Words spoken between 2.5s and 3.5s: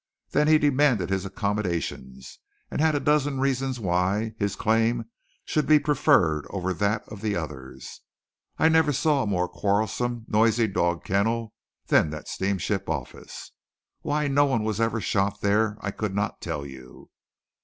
and had a dozen